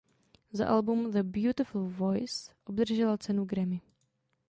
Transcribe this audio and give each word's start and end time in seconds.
Za 0.51 0.67
album 0.69 1.11
"The 1.11 1.21
Beautiful 1.23 1.81
Voice" 1.87 2.51
obdržela 2.65 3.17
cenu 3.17 3.45
Grammy. 3.45 3.79